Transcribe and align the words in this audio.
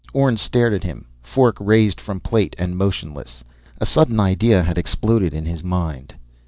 Orne 0.13 0.37
stared 0.37 0.73
at 0.73 0.81
him, 0.83 1.05
fork 1.21 1.57
raised 1.59 2.01
from 2.01 2.21
plate 2.21 2.55
and 2.57 2.75
motionless. 2.75 3.43
A 3.79 3.85
sudden 3.85 4.19
idea 4.19 4.63
had 4.63 4.79
exploded 4.79 5.31
in 5.31 5.45
his 5.45 5.63
mind. 5.63 6.15